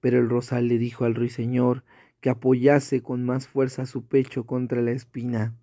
Pero 0.00 0.18
el 0.18 0.28
rosal 0.28 0.68
le 0.68 0.78
dijo 0.78 1.04
al 1.04 1.14
ruiseñor 1.14 1.84
que 2.20 2.30
apoyase 2.30 3.02
con 3.02 3.24
más 3.24 3.48
fuerza 3.48 3.86
su 3.86 4.06
pecho 4.06 4.44
contra 4.46 4.82
la 4.82 4.92
espina. 4.92 5.54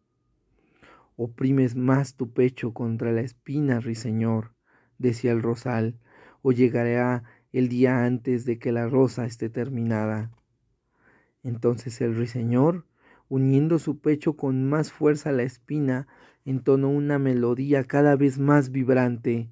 Oprimes 1.16 1.76
más 1.76 2.16
tu 2.16 2.32
pecho 2.32 2.74
contra 2.74 3.12
la 3.12 3.22
espina, 3.22 3.80
ruiseñor, 3.80 4.54
decía 4.98 5.32
el 5.32 5.42
rosal, 5.42 6.00
o 6.42 6.52
llegará 6.52 7.24
el 7.52 7.70
día 7.70 8.06
antes 8.06 8.46
de 8.46 8.60
que 8.60 8.72
la 8.72 8.88
rosa 8.88 9.26
esté 9.26 9.50
terminada. 9.50 10.32
Entonces 11.44 12.02
el 12.02 12.16
ruiseñor, 12.16 12.86
uniendo 13.30 13.80
su 13.80 14.00
pecho 14.00 14.34
con 14.34 14.68
más 14.70 14.92
fuerza 14.92 15.30
a 15.30 15.34
la 15.34 15.44
espina, 15.44 16.08
entonó 16.46 16.90
una 16.90 17.20
melodía 17.20 17.84
cada 17.84 18.16
vez 18.16 18.38
más 18.38 18.72
vibrante. 18.72 19.50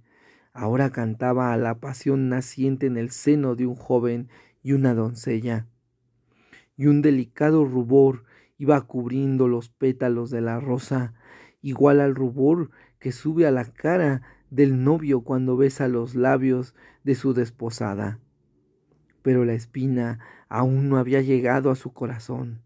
Ahora 0.53 0.91
cantaba 0.91 1.51
a 1.51 1.57
la 1.57 1.79
pasión 1.79 2.29
naciente 2.29 2.85
en 2.85 2.97
el 2.97 3.11
seno 3.11 3.55
de 3.55 3.65
un 3.65 3.75
joven 3.75 4.29
y 4.63 4.73
una 4.73 4.93
doncella. 4.93 5.67
Y 6.77 6.87
un 6.87 7.01
delicado 7.01 7.65
rubor 7.65 8.23
iba 8.57 8.79
cubriendo 8.81 9.47
los 9.47 9.69
pétalos 9.69 10.29
de 10.29 10.41
la 10.41 10.59
rosa, 10.59 11.13
igual 11.61 11.99
al 11.99 12.15
rubor 12.15 12.71
que 12.99 13.11
sube 13.11 13.45
a 13.45 13.51
la 13.51 13.65
cara 13.65 14.21
del 14.55 14.85
novio 14.85 15.21
cuando 15.21 15.57
besa 15.57 15.89
los 15.89 16.15
labios 16.15 16.75
de 17.03 17.15
su 17.15 17.33
desposada. 17.33 18.19
Pero 19.21 19.43
la 19.43 19.53
espina 19.53 20.19
aún 20.47 20.87
no 20.87 20.97
había 20.97 21.21
llegado 21.21 21.69
a 21.71 21.75
su 21.75 21.91
corazón, 21.91 22.61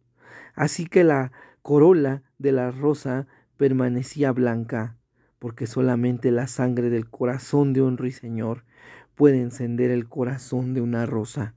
así 0.53 0.85
que 0.85 1.03
la 1.03 1.31
corola 1.63 2.21
de 2.37 2.51
la 2.51 2.69
rosa 2.69 3.25
permanecía 3.57 4.31
blanca, 4.31 4.97
porque 5.39 5.65
solamente 5.65 6.31
la 6.31 6.45
sangre 6.45 6.91
del 6.91 7.09
corazón 7.09 7.73
de 7.73 7.81
un 7.81 7.97
ruiseñor 7.97 8.65
puede 9.15 9.41
encender 9.41 9.89
el 9.89 10.07
corazón 10.07 10.75
de 10.75 10.81
una 10.81 11.07
rosa. 11.07 11.55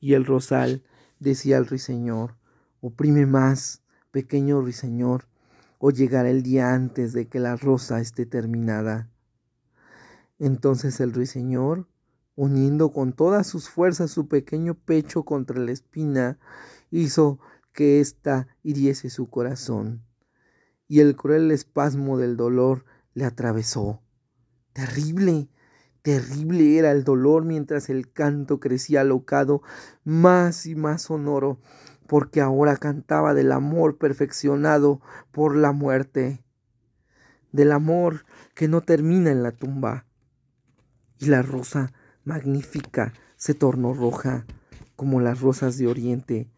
Y 0.00 0.14
el 0.14 0.24
rosal 0.24 0.84
decía 1.20 1.58
al 1.58 1.66
ruiseñor, 1.66 2.36
oprime 2.80 3.26
más, 3.26 3.82
pequeño 4.10 4.60
ruiseñor, 4.62 5.26
o 5.84 5.90
llegará 5.90 6.30
el 6.30 6.44
día 6.44 6.74
antes 6.74 7.12
de 7.12 7.26
que 7.26 7.40
la 7.40 7.56
rosa 7.56 7.98
esté 7.98 8.24
terminada. 8.24 9.10
Entonces 10.38 11.00
el 11.00 11.12
ruiseñor, 11.12 11.88
uniendo 12.36 12.92
con 12.92 13.12
todas 13.12 13.48
sus 13.48 13.68
fuerzas 13.68 14.12
su 14.12 14.28
pequeño 14.28 14.74
pecho 14.74 15.24
contra 15.24 15.58
la 15.58 15.72
espina, 15.72 16.38
hizo 16.92 17.40
que 17.72 17.98
ésta 17.98 18.46
hiriese 18.62 19.10
su 19.10 19.28
corazón, 19.28 20.04
y 20.86 21.00
el 21.00 21.16
cruel 21.16 21.50
espasmo 21.50 22.16
del 22.16 22.36
dolor 22.36 22.84
le 23.14 23.24
atravesó. 23.24 24.00
Terrible, 24.74 25.48
terrible 26.02 26.78
era 26.78 26.92
el 26.92 27.02
dolor 27.02 27.44
mientras 27.44 27.90
el 27.90 28.12
canto 28.12 28.60
crecía 28.60 29.00
alocado 29.00 29.62
más 30.04 30.64
y 30.64 30.76
más 30.76 31.02
sonoro 31.02 31.58
porque 32.12 32.42
ahora 32.42 32.76
cantaba 32.76 33.32
del 33.32 33.52
amor 33.52 33.96
perfeccionado 33.96 35.00
por 35.30 35.56
la 35.56 35.72
muerte, 35.72 36.44
del 37.52 37.72
amor 37.72 38.26
que 38.54 38.68
no 38.68 38.82
termina 38.82 39.30
en 39.30 39.42
la 39.42 39.52
tumba. 39.52 40.04
Y 41.18 41.28
la 41.28 41.40
rosa 41.40 41.94
magnífica 42.22 43.14
se 43.36 43.54
tornó 43.54 43.94
roja, 43.94 44.44
como 44.94 45.22
las 45.22 45.40
rosas 45.40 45.78
de 45.78 45.86
Oriente. 45.86 46.50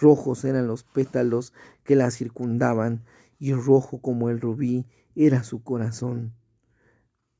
Rojos 0.00 0.44
eran 0.44 0.68
los 0.68 0.84
pétalos 0.84 1.52
que 1.82 1.96
la 1.96 2.12
circundaban, 2.12 3.02
y 3.40 3.52
rojo 3.52 4.00
como 4.00 4.30
el 4.30 4.40
rubí 4.40 4.86
era 5.16 5.42
su 5.42 5.64
corazón. 5.64 6.36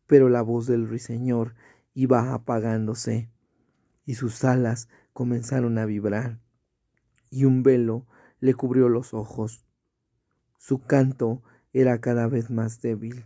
Pero 0.08 0.28
la 0.28 0.42
voz 0.42 0.66
del 0.66 0.88
ruiseñor 0.88 1.54
iba 1.92 2.34
apagándose, 2.34 3.30
y 4.04 4.14
sus 4.14 4.42
alas 4.42 4.88
comenzaron 5.12 5.78
a 5.78 5.86
vibrar 5.86 6.42
y 7.30 7.44
un 7.44 7.62
velo 7.62 8.06
le 8.40 8.54
cubrió 8.54 8.88
los 8.88 9.14
ojos. 9.14 9.64
Su 10.58 10.80
canto 10.80 11.42
era 11.72 12.00
cada 12.00 12.28
vez 12.28 12.50
más 12.50 12.80
débil. 12.80 13.24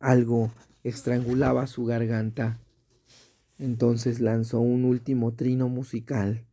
Algo 0.00 0.50
estrangulaba 0.84 1.66
su 1.66 1.84
garganta. 1.84 2.60
Entonces 3.58 4.20
lanzó 4.20 4.60
un 4.60 4.84
último 4.84 5.34
trino 5.34 5.68
musical. 5.68 6.46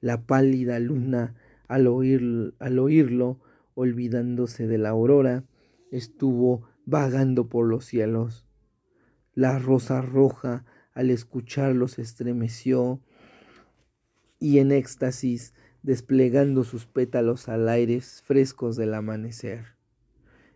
La 0.00 0.26
pálida 0.26 0.78
luna, 0.78 1.34
al, 1.68 1.86
oír, 1.86 2.54
al 2.58 2.78
oírlo, 2.78 3.40
olvidándose 3.74 4.66
de 4.66 4.78
la 4.78 4.90
aurora, 4.90 5.44
estuvo 5.90 6.68
vagando 6.86 7.48
por 7.48 7.66
los 7.66 7.84
cielos. 7.84 8.46
La 9.34 9.58
rosa 9.58 10.00
roja, 10.00 10.64
al 10.92 11.10
escucharlo, 11.10 11.88
se 11.88 12.02
estremeció 12.02 13.00
y 14.38 14.58
en 14.58 14.72
éxtasis 14.72 15.54
desplegando 15.84 16.64
sus 16.64 16.86
pétalos 16.86 17.50
al 17.50 17.68
aire 17.68 18.00
frescos 18.00 18.74
del 18.74 18.94
amanecer. 18.94 19.76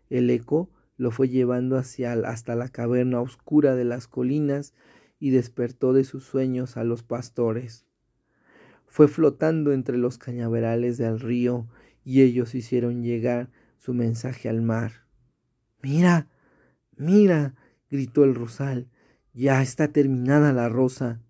El 0.09 0.31
eco 0.31 0.71
lo 0.97 1.11
fue 1.11 1.29
llevando 1.29 1.77
hacia 1.77 2.15
hasta 2.15 2.57
la 2.57 2.71
caverna 2.71 3.21
oscura 3.21 3.77
de 3.77 3.85
las 3.85 4.09
colinas 4.09 4.73
y 5.21 5.29
despertó 5.29 5.93
de 5.93 6.05
sus 6.05 6.25
sueños 6.25 6.79
a 6.79 6.85
los 6.85 7.03
pastores. 7.03 7.85
Fue 8.87 9.07
flotando 9.07 9.73
entre 9.73 9.99
los 9.99 10.17
cañaverales 10.17 10.97
del 10.97 11.21
río 11.21 11.69
y 12.05 12.23
ellos 12.23 12.55
hicieron 12.55 13.03
llegar 13.03 13.51
su 13.77 13.93
mensaje 13.93 14.49
al 14.49 14.63
mar. 14.63 15.05
Mira, 15.83 16.27
mira, 16.97 17.55
gritó 17.91 18.25
el 18.25 18.35
rosal, 18.35 18.89
ya 19.35 19.61
está 19.61 19.89
terminada 19.89 20.55
la 20.55 20.71
rosa. 20.71 21.21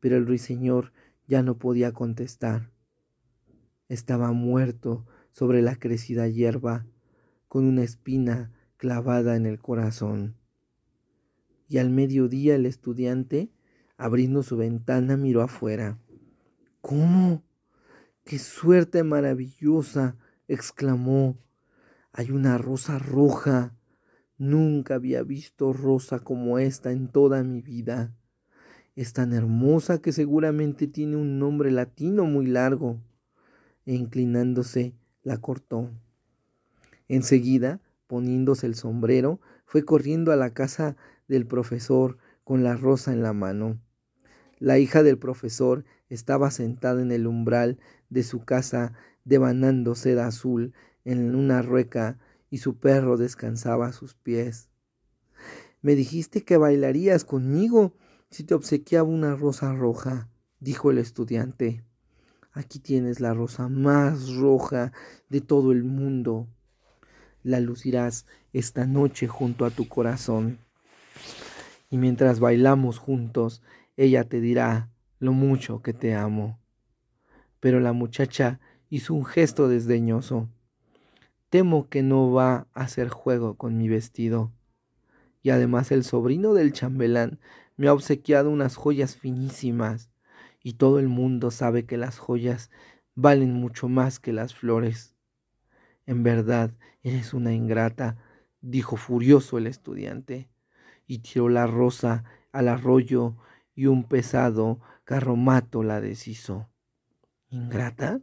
Pero 0.00 0.16
el 0.16 0.26
ruiseñor 0.26 0.92
ya 1.26 1.42
no 1.42 1.58
podía 1.58 1.92
contestar 1.92 2.70
estaba 3.88 4.32
muerto 4.32 5.06
sobre 5.32 5.62
la 5.62 5.76
crecida 5.76 6.28
hierba, 6.28 6.86
con 7.48 7.64
una 7.64 7.82
espina 7.82 8.52
clavada 8.76 9.36
en 9.36 9.46
el 9.46 9.58
corazón. 9.58 10.36
Y 11.68 11.78
al 11.78 11.90
mediodía 11.90 12.54
el 12.54 12.66
estudiante, 12.66 13.50
abriendo 13.96 14.42
su 14.42 14.56
ventana, 14.56 15.16
miró 15.16 15.42
afuera. 15.42 15.98
¿Cómo? 16.80 17.42
¡Qué 18.24 18.38
suerte 18.38 19.02
maravillosa! 19.02 20.16
exclamó. 20.48 21.38
Hay 22.12 22.30
una 22.30 22.58
rosa 22.58 22.98
roja. 22.98 23.74
Nunca 24.38 24.94
había 24.94 25.22
visto 25.22 25.72
rosa 25.72 26.20
como 26.20 26.58
esta 26.58 26.92
en 26.92 27.08
toda 27.08 27.42
mi 27.42 27.60
vida. 27.60 28.14
Es 28.96 29.12
tan 29.12 29.32
hermosa 29.32 30.00
que 30.00 30.12
seguramente 30.12 30.86
tiene 30.86 31.16
un 31.16 31.38
nombre 31.38 31.70
latino 31.70 32.24
muy 32.24 32.46
largo 32.46 33.00
e 33.88 33.94
inclinándose 33.94 34.94
la 35.22 35.38
cortó. 35.38 35.90
Enseguida, 37.08 37.80
poniéndose 38.06 38.66
el 38.66 38.74
sombrero, 38.74 39.40
fue 39.64 39.82
corriendo 39.82 40.30
a 40.30 40.36
la 40.36 40.52
casa 40.52 40.98
del 41.26 41.46
profesor 41.46 42.18
con 42.44 42.62
la 42.62 42.76
rosa 42.76 43.14
en 43.14 43.22
la 43.22 43.32
mano. 43.32 43.80
La 44.58 44.78
hija 44.78 45.02
del 45.02 45.18
profesor 45.18 45.86
estaba 46.10 46.50
sentada 46.50 47.00
en 47.00 47.10
el 47.12 47.26
umbral 47.26 47.78
de 48.10 48.24
su 48.24 48.44
casa 48.44 48.92
devanando 49.24 49.94
seda 49.94 50.26
azul 50.26 50.74
en 51.06 51.34
una 51.34 51.62
rueca 51.62 52.18
y 52.50 52.58
su 52.58 52.76
perro 52.76 53.16
descansaba 53.16 53.86
a 53.86 53.92
sus 53.92 54.14
pies. 54.14 54.68
Me 55.80 55.94
dijiste 55.94 56.44
que 56.44 56.58
bailarías 56.58 57.24
conmigo 57.24 57.94
si 58.28 58.44
te 58.44 58.52
obsequiaba 58.52 59.08
una 59.08 59.34
rosa 59.34 59.72
roja, 59.72 60.28
dijo 60.60 60.90
el 60.90 60.98
estudiante. 60.98 61.87
Aquí 62.52 62.78
tienes 62.78 63.20
la 63.20 63.34
rosa 63.34 63.68
más 63.68 64.34
roja 64.34 64.92
de 65.28 65.40
todo 65.40 65.70
el 65.72 65.84
mundo. 65.84 66.48
La 67.42 67.60
lucirás 67.60 68.26
esta 68.52 68.86
noche 68.86 69.28
junto 69.28 69.64
a 69.64 69.70
tu 69.70 69.86
corazón. 69.86 70.58
Y 71.90 71.98
mientras 71.98 72.40
bailamos 72.40 72.98
juntos, 72.98 73.62
ella 73.96 74.24
te 74.24 74.40
dirá 74.40 74.90
lo 75.18 75.32
mucho 75.32 75.82
que 75.82 75.92
te 75.92 76.14
amo. 76.14 76.58
Pero 77.60 77.80
la 77.80 77.92
muchacha 77.92 78.60
hizo 78.88 79.14
un 79.14 79.24
gesto 79.24 79.68
desdeñoso. 79.68 80.48
Temo 81.50 81.88
que 81.88 82.02
no 82.02 82.32
va 82.32 82.66
a 82.72 82.82
hacer 82.82 83.08
juego 83.08 83.56
con 83.56 83.76
mi 83.76 83.88
vestido. 83.88 84.52
Y 85.42 85.50
además 85.50 85.92
el 85.92 86.02
sobrino 86.02 86.54
del 86.54 86.72
chambelán 86.72 87.40
me 87.76 87.88
ha 87.88 87.92
obsequiado 87.92 88.50
unas 88.50 88.76
joyas 88.76 89.16
finísimas 89.16 90.10
y 90.62 90.74
todo 90.74 90.98
el 90.98 91.08
mundo 91.08 91.50
sabe 91.50 91.86
que 91.86 91.96
las 91.96 92.18
joyas 92.18 92.70
valen 93.14 93.52
mucho 93.52 93.88
más 93.88 94.18
que 94.18 94.32
las 94.32 94.54
flores. 94.54 95.16
En 96.06 96.22
verdad, 96.22 96.72
eres 97.02 97.34
una 97.34 97.52
ingrata, 97.52 98.16
dijo 98.60 98.96
furioso 98.96 99.58
el 99.58 99.66
estudiante, 99.66 100.48
y 101.06 101.18
tiró 101.18 101.48
la 101.48 101.66
rosa 101.66 102.24
al 102.52 102.68
arroyo 102.68 103.36
y 103.74 103.86
un 103.86 104.04
pesado 104.04 104.80
carromato 105.04 105.82
la 105.82 106.00
deshizo. 106.00 106.68
¿Ingrata? 107.50 108.20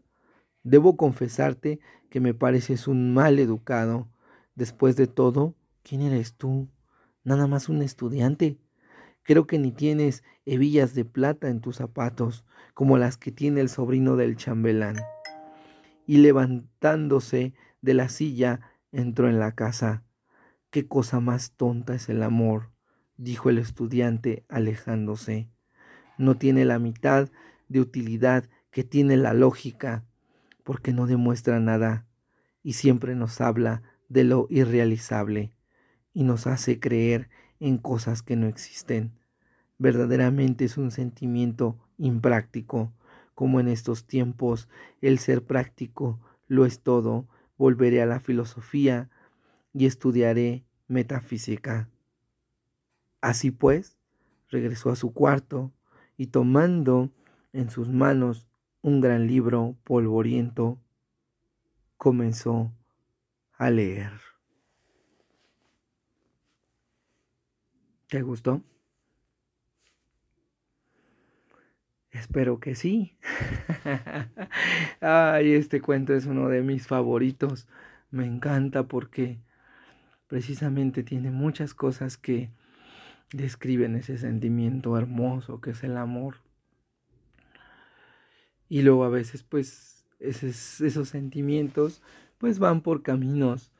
Debo 0.64 0.98
confesarte 0.98 1.80
que 2.10 2.20
me 2.20 2.34
pareces 2.34 2.88
un 2.88 3.14
mal 3.14 3.40
educado. 3.40 4.08
Después 4.56 4.96
de 4.96 5.08
todo, 5.08 5.56
¿quién 5.84 6.02
eres 6.02 6.36
tú? 6.36 6.70
Nada 7.24 7.48
más 7.48 7.70
un 7.70 7.82
estudiante. 7.82 8.58
Creo 9.26 9.48
que 9.48 9.58
ni 9.58 9.72
tienes 9.72 10.24
hebillas 10.46 10.94
de 10.94 11.04
plata 11.04 11.50
en 11.50 11.60
tus 11.60 11.78
zapatos, 11.78 12.46
como 12.76 13.00
las 13.00 13.18
que 13.18 13.32
tiene 13.32 13.60
el 13.60 13.70
sobrino 13.70 14.16
del 14.18 14.36
chambelán. 14.36 14.98
Y 16.06 16.18
levantándose 16.18 17.56
de 17.82 17.94
la 17.96 18.08
silla, 18.08 18.62
entró 18.92 19.28
en 19.28 19.40
la 19.40 19.54
casa. 19.54 20.04
Qué 20.70 20.88
cosa 20.88 21.20
más 21.20 21.54
tonta 21.54 21.96
es 21.96 22.08
el 22.08 22.22
amor, 22.22 22.70
dijo 23.18 23.50
el 23.50 23.58
estudiante 23.58 24.46
alejándose. 24.48 25.50
No 26.20 26.38
tiene 26.38 26.64
la 26.64 26.78
mitad 26.78 27.30
de 27.68 27.80
utilidad 27.80 28.48
que 28.70 28.84
tiene 28.84 29.18
la 29.18 29.34
lógica, 29.34 30.06
porque 30.64 30.94
no 30.94 31.08
demuestra 31.08 31.60
nada 31.60 32.06
y 32.62 32.74
siempre 32.74 33.16
nos 33.16 33.42
habla 33.42 33.82
de 34.08 34.24
lo 34.24 34.46
irrealizable 34.52 35.56
y 36.14 36.24
nos 36.26 36.46
hace 36.46 36.80
creer 36.80 37.30
en 37.60 37.78
cosas 37.78 38.22
que 38.22 38.36
no 38.36 38.48
existen. 38.48 39.12
Verdaderamente 39.78 40.66
es 40.66 40.78
un 40.78 40.92
sentimiento 40.92 41.78
impráctico, 41.98 42.94
como 43.34 43.60
en 43.60 43.68
estos 43.68 44.06
tiempos 44.06 44.70
el 45.02 45.20
ser 45.20 45.44
práctico 45.44 46.20
lo 46.48 46.66
es 46.66 46.80
todo, 46.80 47.28
volveré 47.58 48.02
a 48.02 48.06
la 48.06 48.20
filosofía 48.20 49.10
y 49.74 49.86
estudiaré 49.86 50.64
metafísica. 50.88 51.90
Así 53.22 53.52
pues, 53.52 53.98
regresó 54.50 54.92
a 54.92 54.96
su 54.96 55.14
cuarto 55.14 55.72
y 56.18 56.28
tomando 56.28 57.12
en 57.54 57.70
sus 57.70 57.90
manos 57.90 58.48
un 58.82 59.02
gran 59.02 59.28
libro 59.28 59.76
polvoriento, 59.84 60.80
comenzó 61.98 62.72
a 63.58 63.70
leer. 63.70 64.35
¿Te 68.08 68.22
gustó? 68.22 68.62
Espero 72.12 72.60
que 72.60 72.76
sí. 72.76 73.18
Ay, 75.02 75.54
este 75.54 75.82
cuento 75.82 76.14
es 76.14 76.26
uno 76.26 76.48
de 76.48 76.62
mis 76.62 76.88
favoritos. 76.88 77.68
Me 78.10 78.26
encanta 78.26 78.88
porque 78.88 79.40
precisamente 80.28 81.04
tiene 81.04 81.32
muchas 81.32 81.74
cosas 81.74 82.18
que 82.18 82.52
describen 83.34 83.96
ese 83.96 84.18
sentimiento 84.18 84.98
hermoso 84.98 85.60
que 85.60 85.72
es 85.72 85.84
el 85.84 85.98
amor. 85.98 86.38
Y 88.70 88.82
luego 88.82 89.04
a 89.04 89.10
veces 89.10 89.44
pues 89.44 90.06
esos, 90.20 91.10
sentimientos 91.10 92.02
pues 92.38 92.60
van 92.60 92.82
por 92.82 93.04
caminos 93.04 93.72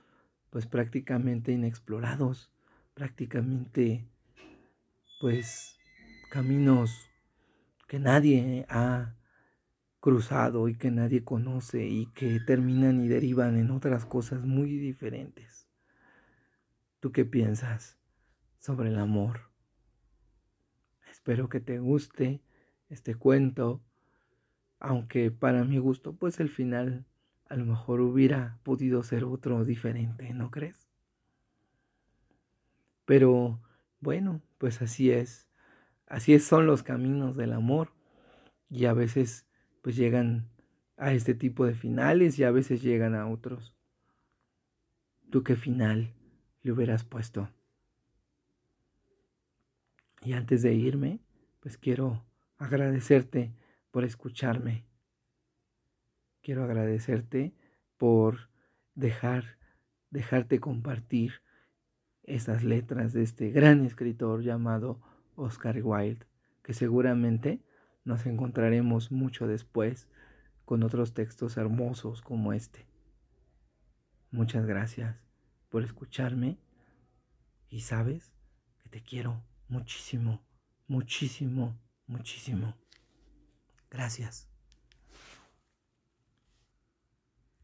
pues 0.50 0.68
prácticamente 0.68 1.52
inexplorados, 1.52 2.52
prácticamente 2.94 4.06
pues 5.20 5.78
caminos 6.30 7.10
que 7.88 8.00
nadie 8.00 8.66
ha 8.70 9.16
cruzado 10.00 10.68
y 10.68 10.76
que 10.76 10.92
nadie 10.92 11.24
conoce 11.24 11.86
y 11.86 12.08
que 12.14 12.40
terminan 12.40 13.04
y 13.04 13.08
derivan 13.08 13.58
en 13.58 13.72
otras 13.72 14.06
cosas 14.06 14.44
muy 14.44 14.78
diferentes. 14.78 15.68
¿Tú 17.00 17.12
qué 17.12 17.26
piensas 17.26 17.98
sobre 18.60 18.90
el 18.90 19.00
amor? 19.00 19.52
Espero 21.10 21.50
que 21.50 21.60
te 21.60 21.80
guste 21.80 22.42
este 22.90 23.16
cuento, 23.16 23.82
aunque 24.80 25.32
para 25.32 25.64
mi 25.64 25.80
gusto 25.80 26.16
pues 26.16 26.40
el 26.40 26.50
final 26.50 27.06
a 27.48 27.56
lo 27.56 27.66
mejor 27.66 28.02
hubiera 28.02 28.60
podido 28.64 29.02
ser 29.04 29.24
otro 29.24 29.66
diferente, 29.66 30.34
¿no 30.34 30.52
crees? 30.52 30.88
Pero 33.06 33.62
bueno, 34.00 34.42
pues 34.58 34.82
así 34.82 35.12
es. 35.12 35.48
Así 36.08 36.38
son 36.40 36.68
los 36.68 36.84
caminos 36.84 37.36
del 37.36 37.54
amor 37.54 37.92
y 38.70 38.86
a 38.86 38.94
veces 38.94 39.48
pues 39.82 39.96
llegan 39.96 40.50
a 40.98 41.14
este 41.14 41.34
tipo 41.34 41.66
de 41.66 41.74
finales 41.74 42.38
y 42.40 42.44
a 42.44 42.52
veces 42.52 42.82
llegan 42.82 43.16
a 43.16 43.28
otros. 43.28 43.74
¿Tú 45.30 45.44
qué 45.44 45.56
final 45.56 46.14
le 46.62 46.72
hubieras 46.72 47.04
puesto? 47.04 47.50
Y 50.22 50.34
antes 50.34 50.62
de 50.62 50.74
irme, 50.74 51.20
pues 51.60 51.78
quiero 51.78 52.26
agradecerte 52.58 53.54
por 53.92 54.04
escucharme. 54.04 54.86
Quiero 56.42 56.64
agradecerte 56.64 57.54
por 57.98 58.50
dejar 58.94 59.58
dejarte 60.16 60.60
compartir 60.60 61.42
esas 62.26 62.64
letras 62.64 63.14
de 63.14 63.24
este 63.24 63.52
gran 63.52 63.86
escritor 63.86 64.44
llamado 64.44 65.00
Oscar 65.36 65.80
Wilde, 65.82 66.26
que 66.64 66.74
seguramente 66.74 67.62
nos 68.04 68.26
encontraremos 68.26 69.12
mucho 69.12 69.48
después 69.48 70.10
con 70.66 70.84
otros 70.84 71.14
textos 71.14 71.58
hermosos 71.58 72.22
como 72.22 72.54
este. 72.54 72.88
Muchas 74.32 74.66
gracias 74.66 75.16
por 75.70 75.84
escucharme 75.84 76.58
y 77.70 77.82
sabes 77.82 78.34
que 78.80 78.90
te 78.90 79.04
quiero 79.04 79.44
muchísimo, 79.68 80.44
muchísimo, 80.88 81.80
muchísimo. 82.08 82.76
Gracias. 83.90 84.55